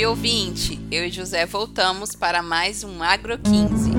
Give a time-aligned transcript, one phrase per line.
[0.00, 0.80] Oi, ouvinte!
[0.90, 3.90] Eu e José voltamos para mais um Agro 15.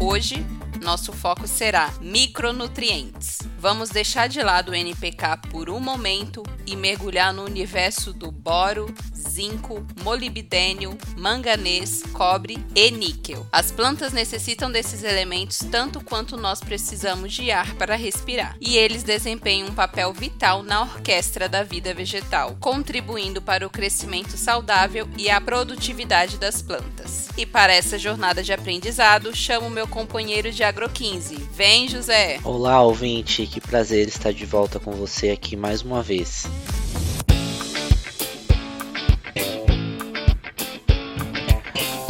[0.00, 0.44] Hoje,
[0.82, 3.38] nosso foco será micronutrientes.
[3.58, 8.92] Vamos deixar de lado o NPK por um momento e mergulhar no universo do boro,
[9.14, 13.46] zinco, molibdênio, manganês, cobre e níquel.
[13.50, 19.02] As plantas necessitam desses elementos tanto quanto nós precisamos de ar para respirar, e eles
[19.02, 25.30] desempenham um papel vital na orquestra da vida vegetal, contribuindo para o crescimento saudável e
[25.30, 27.28] a produtividade das plantas.
[27.36, 31.36] E para essa jornada de aprendizado, chamo meu companheiro de Agro 15.
[31.52, 32.40] Vem, José!
[32.42, 36.44] Olá, ouvinte, que prazer estar de volta com você aqui mais uma vez.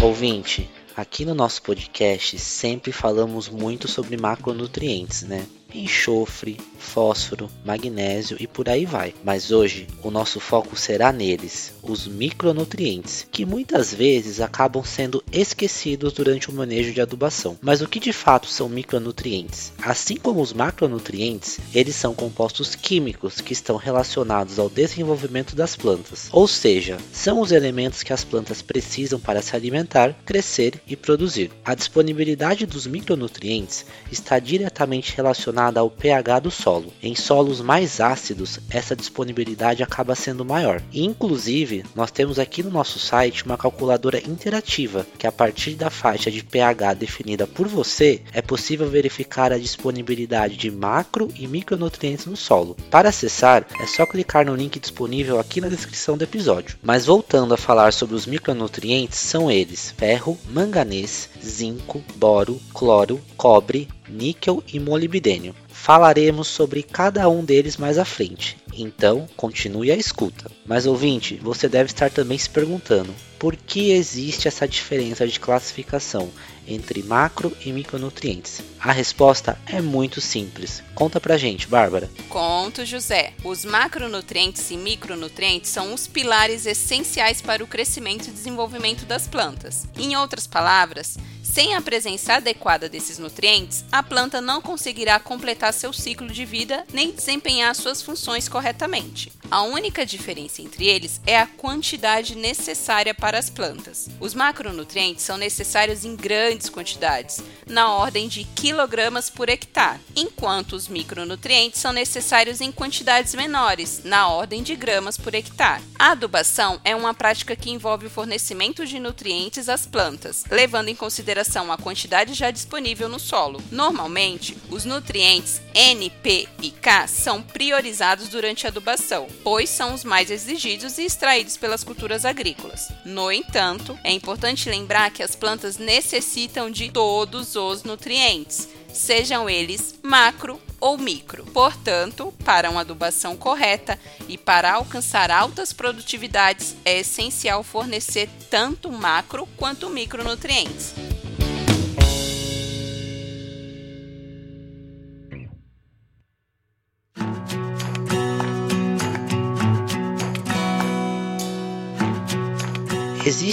[0.02, 5.46] Ouvinte, aqui no nosso podcast sempre falamos muito sobre macronutrientes, né?
[5.74, 9.15] enxofre, fósforo, magnésio e por aí vai.
[9.25, 16.13] Mas hoje o nosso foco será neles, os micronutrientes, que muitas vezes acabam sendo esquecidos
[16.13, 17.59] durante o manejo de adubação.
[17.60, 19.73] Mas o que de fato são micronutrientes?
[19.83, 26.29] Assim como os macronutrientes, eles são compostos químicos que estão relacionados ao desenvolvimento das plantas,
[26.33, 31.51] ou seja, são os elementos que as plantas precisam para se alimentar, crescer e produzir.
[31.65, 36.76] A disponibilidade dos micronutrientes está diretamente relacionada ao pH do solo.
[37.02, 40.83] Em solos mais ácidos, essa disponibilidade acaba sendo maior.
[40.93, 46.30] Inclusive, nós temos aqui no nosso site uma calculadora interativa que, a partir da faixa
[46.30, 52.37] de pH definida por você, é possível verificar a disponibilidade de macro e micronutrientes no
[52.37, 52.77] solo.
[52.90, 56.79] Para acessar, é só clicar no link disponível aqui na descrição do episódio.
[56.83, 63.88] Mas voltando a falar sobre os micronutrientes, são eles: ferro, manganês, zinco, boro, cloro, cobre,
[64.09, 65.55] níquel e molibdênio.
[65.87, 70.50] Falaremos sobre cada um deles mais à frente, então continue a escuta.
[70.65, 76.31] Mas ouvinte, você deve estar também se perguntando: por que existe essa diferença de classificação
[76.67, 78.62] entre macro e micronutrientes?
[78.81, 80.83] A resposta é muito simples.
[80.95, 82.11] Conta pra gente, Bárbara.
[82.28, 83.33] Conto, José.
[83.45, 89.87] Os macronutrientes e micronutrientes são os pilares essenciais para o crescimento e desenvolvimento das plantas.
[89.99, 95.93] Em outras palavras, sem a presença adequada desses nutrientes, a planta não conseguirá completar seu
[95.93, 99.31] ciclo de vida nem desempenhar suas funções corretamente corretamente.
[99.49, 104.09] A única diferença entre eles é a quantidade necessária para as plantas.
[104.19, 110.89] Os macronutrientes são necessários em grandes quantidades, na ordem de quilogramas por hectare, enquanto os
[110.89, 115.83] micronutrientes são necessários em quantidades menores, na ordem de gramas por hectare.
[115.99, 120.95] A adubação é uma prática que envolve o fornecimento de nutrientes às plantas, levando em
[120.95, 123.62] consideração a quantidade já disponível no solo.
[123.71, 130.03] Normalmente, os nutrientes N, P e K são priorizados durante a adubação, pois são os
[130.03, 132.89] mais exigidos e extraídos pelas culturas agrícolas.
[133.05, 139.95] No entanto, é importante lembrar que as plantas necessitam de todos os nutrientes, sejam eles
[140.03, 141.45] macro ou micro.
[141.45, 143.97] Portanto, para uma adubação correta
[144.29, 150.93] e para alcançar altas produtividades, é essencial fornecer tanto macro quanto micronutrientes.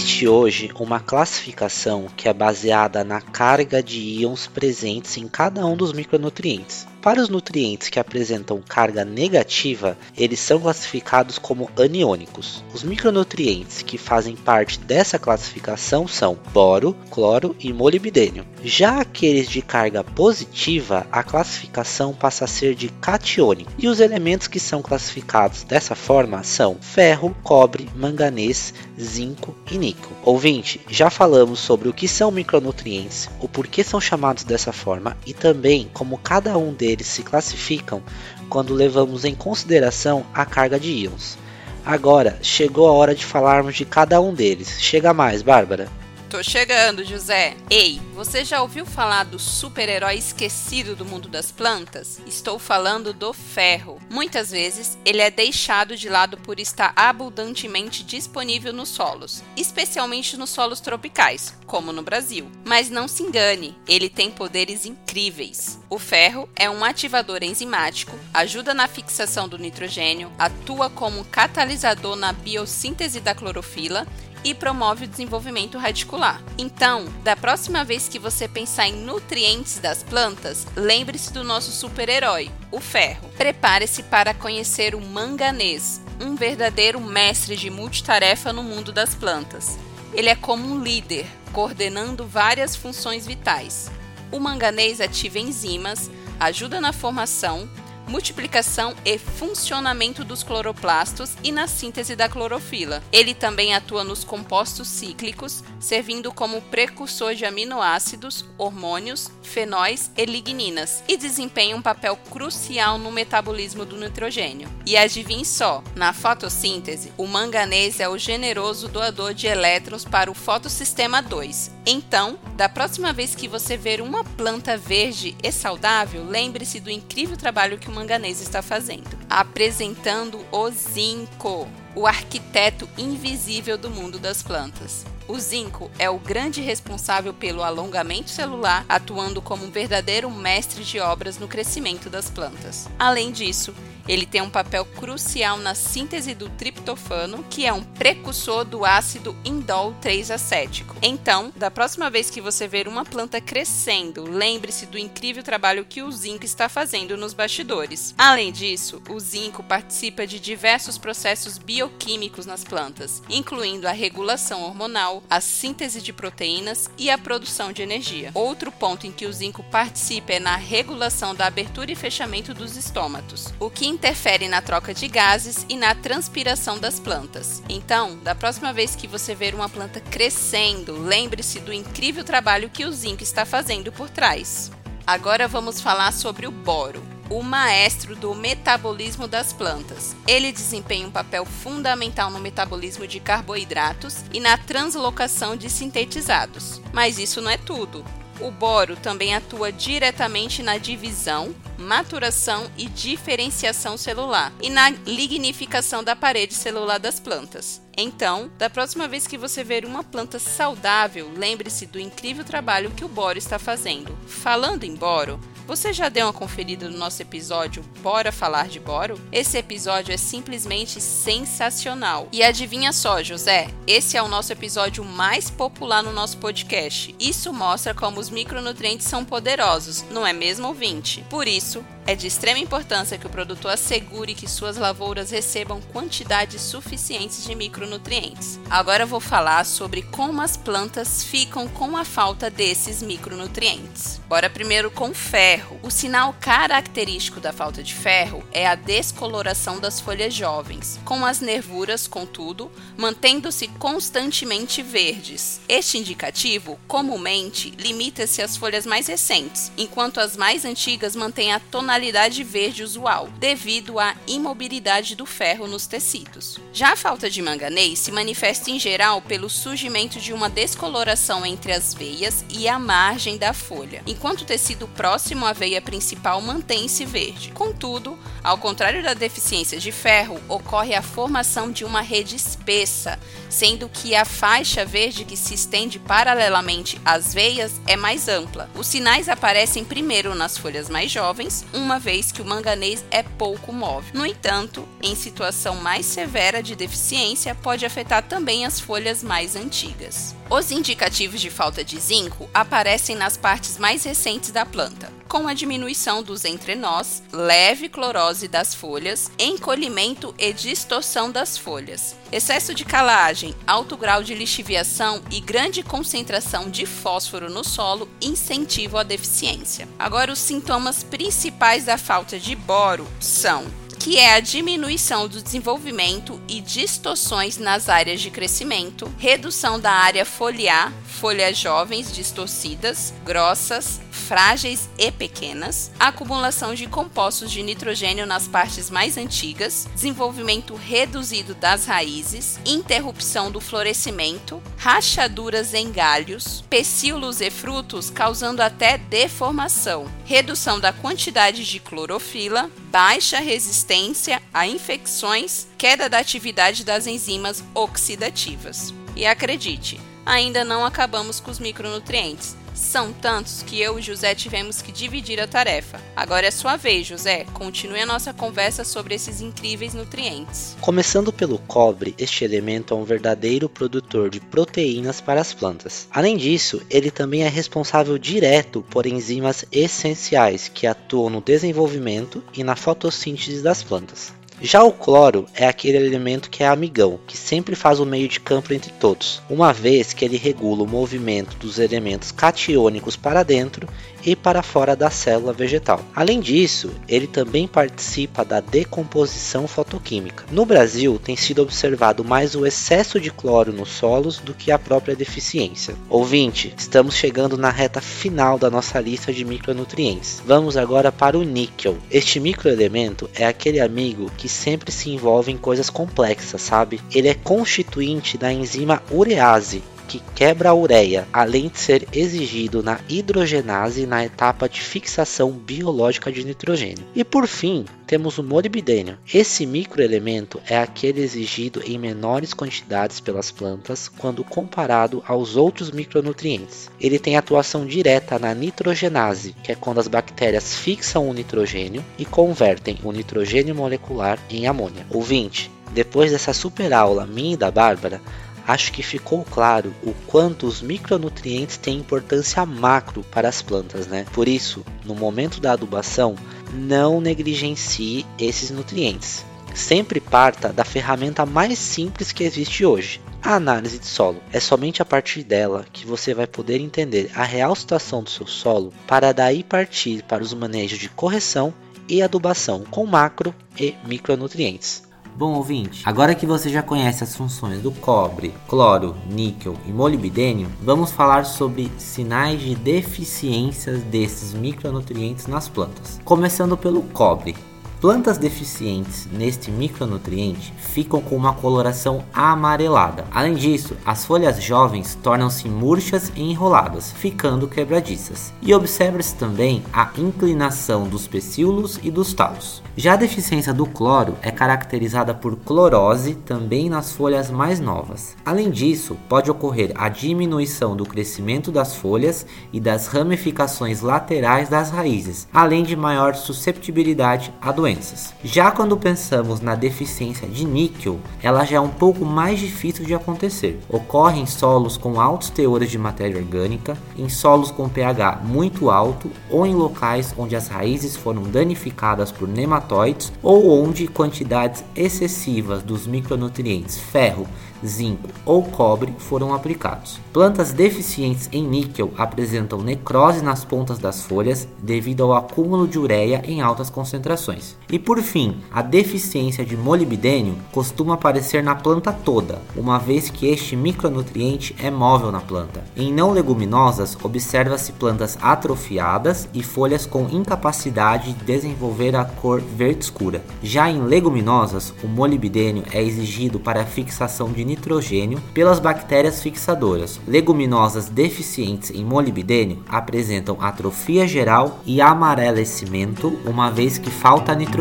[0.04, 5.78] Existe hoje uma classificação que é baseada na carga de íons presentes em cada um
[5.78, 6.86] dos micronutrientes.
[7.04, 12.64] Para os nutrientes que apresentam carga negativa, eles são classificados como aniônicos.
[12.74, 18.46] Os micronutrientes que fazem parte dessa classificação são boro, cloro e molibdênio.
[18.64, 23.74] Já aqueles de carga positiva, a classificação passa a ser de catiônico.
[23.78, 30.14] E os elementos que são classificados dessa forma são ferro, cobre, manganês, zinco e níquel.
[30.24, 35.34] Ouvinte, já falamos sobre o que são micronutrientes, o porquê são chamados dessa forma e
[35.34, 38.02] também como cada um deles eles se classificam
[38.50, 41.38] quando levamos em consideração a carga de íons.
[41.86, 44.78] Agora, chegou a hora de falarmos de cada um deles.
[44.80, 45.90] Chega mais, Bárbara.
[46.34, 47.56] Tô chegando, José.
[47.70, 52.20] Ei, você já ouviu falar do super-herói esquecido do mundo das plantas?
[52.26, 54.02] Estou falando do ferro.
[54.10, 60.50] Muitas vezes ele é deixado de lado por estar abundantemente disponível nos solos, especialmente nos
[60.50, 62.50] solos tropicais, como no Brasil.
[62.66, 65.80] Mas não se engane, ele tem poderes incríveis.
[65.88, 72.34] O ferro é um ativador enzimático, ajuda na fixação do nitrogênio, atua como catalisador na
[72.34, 74.08] biossíntese da clorofila
[74.44, 76.42] e promove o desenvolvimento radicular.
[76.58, 82.52] Então, da próxima vez que você pensar em nutrientes das plantas, lembre-se do nosso super-herói,
[82.72, 83.30] o ferro.
[83.38, 89.78] Prepare-se para conhecer o manganês, um verdadeiro mestre de multitarefa no mundo das plantas.
[90.14, 93.90] Ele é como um líder, coordenando várias funções vitais.
[94.32, 96.10] O manganês ativa enzimas,
[96.40, 97.70] ajuda na formação,
[98.08, 103.04] multiplicação e funcionamento dos cloroplastos e na síntese da clorofila.
[103.12, 111.04] Ele também atua nos compostos cíclicos, servindo como precursor de aminoácidos, hormônios, fenóis e ligninas,
[111.08, 114.70] e desempenha um papel crucial no metabolismo do nitrogênio.
[114.86, 120.34] E adivinhe só, na fotossíntese, o manganês é o generoso doador de elétrons para o
[120.34, 121.72] fotossistema 2.
[121.86, 127.36] Então, da próxima vez que você ver uma planta verde e saudável, lembre-se do incrível
[127.36, 135.06] trabalho que manganês está fazendo, apresentando o zinco, o arquiteto invisível do mundo das plantas.
[135.28, 141.00] O zinco é o grande responsável pelo alongamento celular, atuando como um verdadeiro mestre de
[141.00, 142.90] obras no crescimento das plantas.
[143.00, 143.74] Além disso,
[144.08, 149.36] ele tem um papel crucial na síntese do triptofano, que é um precursor do ácido
[149.46, 150.96] indol 3-acético.
[151.02, 156.02] Então, da próxima vez que você ver uma planta crescendo, lembre-se do incrível trabalho que
[156.02, 158.14] o zinco está fazendo nos bastidores.
[158.18, 165.24] Além disso, o zinco participa de diversos processos bioquímicos nas plantas, incluindo a regulação hormonal,
[165.30, 168.32] a síntese de proteínas e a produção de energia.
[168.34, 172.76] Outro ponto em que o zinco participa é na regulação da abertura e fechamento dos
[172.76, 177.62] estômatos, o que interfere na troca de gases e na transpiração das plantas.
[177.70, 182.86] Então, da próxima vez que você ver uma planta crescendo, lembre-se do incrível trabalho que
[182.86, 184.72] o zinco está fazendo por trás.
[185.06, 190.16] Agora vamos falar sobre o boro o maestro do metabolismo das plantas.
[190.28, 196.82] Ele desempenha um papel fundamental no metabolismo de carboidratos e na translocação de sintetizados.
[196.92, 198.06] Mas isso não é tudo.
[198.44, 206.14] O boro também atua diretamente na divisão, maturação e diferenciação celular e na lignificação da
[206.14, 207.82] parede celular das plantas.
[207.96, 213.06] Então, da próxima vez que você ver uma planta saudável, lembre-se do incrível trabalho que
[213.06, 214.14] o boro está fazendo.
[214.28, 219.20] Falando em boro, você já deu uma conferida no nosso episódio Bora Falar de Boro?
[219.32, 222.28] Esse episódio é simplesmente sensacional.
[222.32, 227.16] E adivinha só, José, esse é o nosso episódio mais popular no nosso podcast.
[227.20, 231.24] Isso mostra como os micronutrientes são poderosos, não é mesmo, ouvinte?
[231.30, 236.62] Por isso, é de extrema importância que o produtor assegure que suas lavouras recebam quantidades
[236.62, 238.60] suficientes de micronutrientes.
[238.70, 244.20] Agora vou falar sobre como as plantas ficam com a falta desses micronutrientes.
[244.28, 245.80] Bora primeiro com ferro.
[245.82, 251.40] O sinal característico da falta de ferro é a descoloração das folhas jovens, com as
[251.40, 255.62] nervuras, contudo, mantendo-se constantemente verdes.
[255.70, 261.93] Este indicativo, comumente, limita-se às folhas mais recentes, enquanto as mais antigas mantêm a tonalidade
[261.94, 266.58] tonalidade verde usual, devido à imobilidade do ferro nos tecidos.
[266.74, 271.72] Já a falta de manganês se manifesta em geral pelo surgimento de uma descoloração entre
[271.72, 277.06] as veias e a margem da folha, enquanto o tecido próximo à veia principal mantém-se
[277.06, 277.52] verde.
[277.52, 283.20] Contudo, ao contrário da deficiência de ferro, ocorre a formação de uma rede espessa,
[283.50, 288.68] sendo que a faixa verde que se estende paralelamente às veias é mais ampla.
[288.76, 293.22] Os sinais aparecem primeiro nas folhas mais jovens, um uma vez que o manganês é
[293.22, 294.10] pouco móvel.
[294.14, 300.34] No entanto, em situação mais severa de deficiência, pode afetar também as folhas mais antigas.
[300.50, 305.54] Os indicativos de falta de zinco aparecem nas partes mais recentes da planta, com a
[305.56, 313.56] diminuição dos entrenós, leve clorose das folhas, encolhimento e distorção das folhas, excesso de calagem,
[313.66, 319.90] alto grau de lixiviação e grande concentração de fósforo no solo incentivam a deficiência.
[319.98, 323.66] Agora, os sintomas principais da falta de boro são
[324.04, 330.26] que é a diminuição do desenvolvimento e distorções nas áreas de crescimento, redução da área
[330.26, 338.90] foliar, folhas jovens distorcidas, grossas, frágeis e pequenas, acumulação de compostos de nitrogênio nas partes
[338.90, 348.10] mais antigas, desenvolvimento reduzido das raízes, interrupção do florescimento, rachaduras em galhos, pecíolos e frutos
[348.10, 356.86] causando até deformação, redução da quantidade de clorofila, baixa resistência a infecções, queda da atividade
[356.86, 358.94] das enzimas oxidativas.
[359.16, 364.82] E acredite, ainda não acabamos com os micronutrientes São tantos que eu e José tivemos
[364.82, 366.02] que dividir a tarefa.
[366.16, 367.46] Agora é sua vez, José.
[367.54, 370.76] Continue a nossa conversa sobre esses incríveis nutrientes.
[370.82, 376.08] Começando pelo cobre, este elemento é um verdadeiro produtor de proteínas para as plantas.
[376.12, 382.64] Além disso, ele também é responsável direto por enzimas essenciais que atuam no desenvolvimento e
[382.64, 384.34] na fotossíntese das plantas.
[384.66, 388.40] Já o cloro é aquele elemento que é amigão, que sempre faz o meio de
[388.40, 393.90] campo entre todos, uma vez que ele regula o movimento dos elementos catiônicos para dentro
[394.26, 396.02] e para fora da célula vegetal.
[396.16, 400.46] Além disso, ele também participa da decomposição fotoquímica.
[400.52, 404.80] No Brasil, tem sido observado mais o excesso de cloro nos solos do que a
[404.80, 405.96] própria deficiência.
[406.10, 410.42] Ouvinte, estamos chegando na reta final da nossa lista de micronutrientes.
[410.46, 411.98] Vamos agora para o níquel.
[412.10, 417.02] Este microelemento é aquele amigo que sempre se envolve em coisas complexas, sabe?
[417.14, 423.00] Ele é constituinte da enzima urease, que quebra a ureia, além de ser exigido na
[423.10, 427.06] hidrogenase na etapa de fixação biológica de nitrogênio.
[427.16, 429.18] E por fim, temos o molibdênio.
[429.34, 436.92] Esse microelemento é aquele exigido em menores quantidades pelas plantas quando comparado aos outros micronutrientes.
[437.00, 442.26] Ele tem atuação direta na nitrogenase, que é quando as bactérias fixam o nitrogênio e
[442.26, 445.08] convertem o nitrogênio molecular em amônia.
[445.10, 448.22] Ouvinte, depois dessa super aula minha e da Bárbara,
[448.68, 454.26] acho que ficou claro o quanto os micronutrientes têm importância macro para as plantas, né?
[454.34, 456.36] Por isso, no momento da adubação,
[456.74, 459.46] não negligencie esses nutrientes.
[459.74, 464.42] Sempre parta da ferramenta mais simples que existe hoje, a análise de solo.
[464.52, 468.46] É somente a partir dela que você vai poder entender a real situação do seu
[468.46, 471.74] solo para daí partir para os manejos de correção
[472.08, 475.04] e adubação com macro e micronutrientes.
[475.36, 480.70] Bom ouvinte, agora que você já conhece as funções do cobre, cloro, níquel e molibdênio,
[480.80, 486.22] vamos falar sobre sinais de deficiências desses micronutrientes nas plantas.
[486.24, 487.56] Começando pelo cobre.
[488.04, 493.24] Plantas deficientes neste micronutriente ficam com uma coloração amarelada.
[493.32, 498.52] Além disso, as folhas jovens tornam-se murchas e enroladas, ficando quebradiças.
[498.62, 502.84] E observa-se também a inclinação dos pecíolos e dos talos.
[502.98, 508.36] Já a deficiência do cloro é caracterizada por clorose também nas folhas mais novas.
[508.46, 514.92] Além disso, pode ocorrer a diminuição do crescimento das folhas e das ramificações laterais das
[514.92, 518.34] raízes, além de maior susceptibilidade a doenças doenças.
[518.44, 523.14] Já quando pensamos na deficiência de níquel, ela já é um pouco mais difícil de
[523.14, 523.80] acontecer.
[523.90, 529.30] Ocorre em solos com altos teores de matéria orgânica, em solos com pH muito alto
[529.50, 536.08] ou em locais onde as raízes foram danificadas por nematóides ou onde quantidades excessivas dos
[536.08, 537.48] micronutrientes ferro,
[537.86, 540.20] zinco ou cobre foram aplicados.
[540.32, 546.42] Plantas deficientes em níquel apresentam necrose nas pontas das folhas devido ao acúmulo de ureia
[546.46, 547.76] em altas concentrações.
[547.90, 553.48] E por fim, a deficiência de molibdênio costuma aparecer na planta toda, uma vez que
[553.48, 555.84] este micronutriente é móvel na planta.
[555.96, 563.04] Em não leguminosas, observa-se plantas atrofiadas e folhas com incapacidade de desenvolver a cor verde
[563.04, 563.44] escura.
[563.62, 570.20] Já em leguminosas, o molibdênio é exigido para a fixação de nitrogênio pelas bactérias fixadoras.
[570.28, 577.73] Leguminosas deficientes em molibdênio apresentam atrofia geral e amarelecimento, uma vez que falta nitrogênio.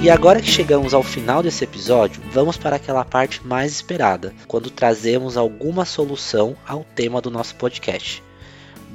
[0.00, 4.70] E agora que chegamos ao final desse episódio, vamos para aquela parte mais esperada, quando
[4.70, 8.22] trazemos alguma solução ao tema do nosso podcast.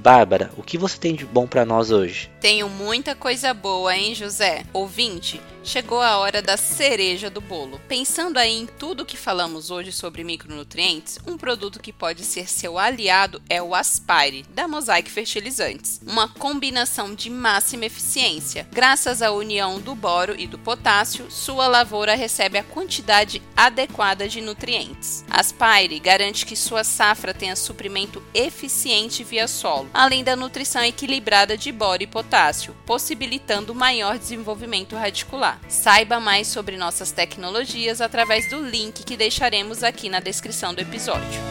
[0.02, 2.32] Bárbara, o que você tem de bom para nós hoje?
[2.42, 4.66] Tenho muita coisa boa, hein, José?
[4.74, 7.80] Ouvinte, chegou a hora da cereja do bolo.
[7.88, 12.80] Pensando aí em tudo que falamos hoje sobre micronutrientes, um produto que pode ser seu
[12.80, 16.02] aliado é o Aspire, da Mosaic Fertilizantes.
[16.04, 18.68] Uma combinação de máxima eficiência.
[18.72, 24.42] Graças à união do boro e do potássio, sua lavoura recebe a quantidade adequada de
[24.42, 25.24] nutrientes.
[25.30, 31.72] Aspire garante que sua safra tenha suprimento eficiente via solo, além da nutrição equilibrada de
[31.72, 35.60] boro e potássio, possibilitando maior desenvolvimento radicular.
[35.68, 41.42] Saiba mais sobre nossas tecnologias através do link que deixaremos aqui na descrição do episódio.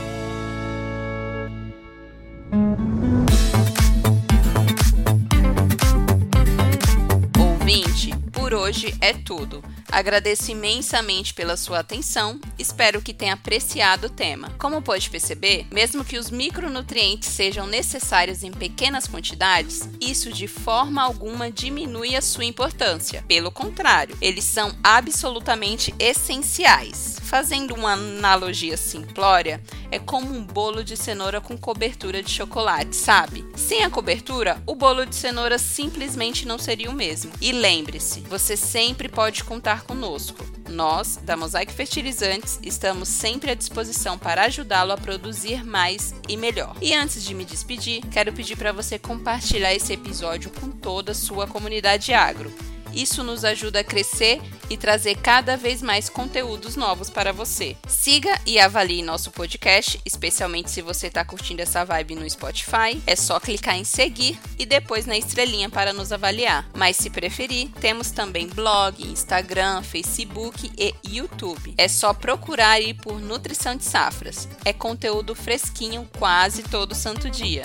[7.38, 9.62] Ouvinte, por hoje é tudo.
[9.90, 14.50] Agradeço imensamente pela sua atenção, espero que tenha apreciado o tema.
[14.59, 21.02] Como pode perceber, mesmo que os micronutrientes sejam necessários em pequenas quantidades, isso de forma
[21.02, 23.25] alguma diminui a sua importância.
[23.26, 27.18] Pelo contrário, eles são absolutamente essenciais.
[27.23, 33.44] Fazendo uma analogia simplória, é como um bolo de cenoura com cobertura de chocolate, sabe?
[33.56, 37.32] Sem a cobertura, o bolo de cenoura simplesmente não seria o mesmo.
[37.40, 40.44] E lembre-se, você sempre pode contar conosco.
[40.68, 46.76] Nós, da Mosaic Fertilizantes, estamos sempre à disposição para ajudá-lo a produzir mais e melhor.
[46.80, 51.14] E antes de me despedir, quero pedir para você compartilhar esse episódio com toda a
[51.14, 52.52] sua comunidade agro.
[52.92, 57.76] Isso nos ajuda a crescer e trazer cada vez mais conteúdos novos para você.
[57.88, 63.00] Siga e avalie nosso podcast, especialmente se você está curtindo essa vibe no Spotify.
[63.06, 66.68] É só clicar em seguir e depois na estrelinha para nos avaliar.
[66.75, 71.75] Mas se preferir, temos também blog, Instagram, Facebook e YouTube.
[71.76, 74.49] É só procurar ir por Nutrição de Safras.
[74.64, 77.64] É conteúdo fresquinho quase todo santo dia.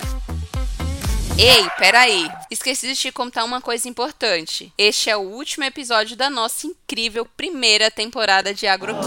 [1.38, 2.30] Ei, peraí.
[2.50, 4.72] Esqueci de te contar uma coisa importante.
[4.78, 9.06] Este é o último episódio da nossa incrível primeira temporada de Agro 15.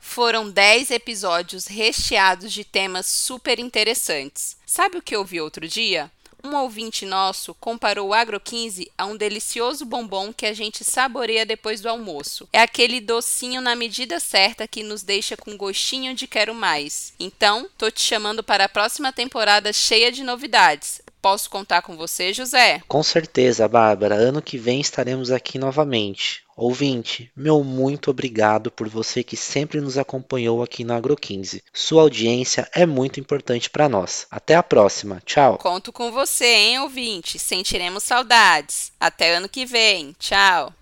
[0.00, 4.56] Foram 10 episódios recheados de temas super interessantes.
[4.64, 6.10] Sabe o que eu vi outro dia?
[6.44, 11.46] Um ouvinte nosso comparou o Agro 15 a um delicioso bombom que a gente saboreia
[11.46, 12.46] depois do almoço.
[12.52, 17.14] É aquele docinho na medida certa que nos deixa com gostinho de quero mais.
[17.18, 21.00] Então, tô te chamando para a próxima temporada cheia de novidades.
[21.22, 22.82] Posso contar com você, José?
[22.86, 24.14] Com certeza, Bárbara.
[24.14, 26.43] Ano que vem estaremos aqui novamente.
[26.56, 31.62] Ouvinte, meu muito obrigado por você que sempre nos acompanhou aqui no Agro 15.
[31.72, 34.26] Sua audiência é muito importante para nós.
[34.30, 35.20] Até a próxima.
[35.24, 35.58] Tchau.
[35.58, 37.38] Conto com você, hein, ouvinte?
[37.38, 38.92] Sentiremos saudades.
[39.00, 40.14] Até ano que vem.
[40.18, 40.72] Tchau.